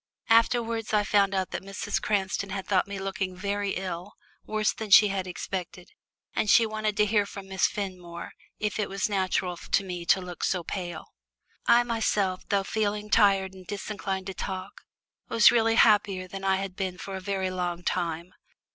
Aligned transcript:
Afterwards 0.29 0.95
I 0.95 1.03
found 1.03 1.35
out 1.35 1.51
that 1.51 1.61
Mrs. 1.61 2.01
Cranston 2.01 2.49
had 2.49 2.65
thought 2.65 2.87
me 2.87 2.97
looking 2.97 3.35
very 3.35 3.75
ill, 3.75 4.13
worse 4.47 4.73
than 4.73 4.89
she 4.89 5.09
had 5.09 5.27
expected, 5.27 5.91
and 6.33 6.49
she 6.49 6.65
wanted 6.65 6.97
to 6.97 7.05
hear 7.05 7.27
from 7.27 7.47
Miss 7.47 7.67
Fenmore 7.67 8.31
if 8.57 8.79
it 8.79 8.89
was 8.89 9.07
natural 9.07 9.57
to 9.57 9.83
me 9.83 10.03
to 10.07 10.19
look 10.19 10.43
so 10.43 10.63
pale. 10.63 11.13
I 11.67 11.83
myself, 11.83 12.41
though 12.49 12.63
feeling 12.63 13.11
tired 13.11 13.53
and 13.53 13.67
disinclined 13.67 14.25
to 14.25 14.33
talk, 14.33 14.81
was 15.29 15.51
really 15.51 15.75
happier 15.75 16.27
than 16.27 16.43
I 16.43 16.55
had 16.55 16.75
been 16.75 16.97
for 16.97 17.15
a 17.15 17.21
very 17.21 17.51
long 17.51 17.83
time. 17.83 18.33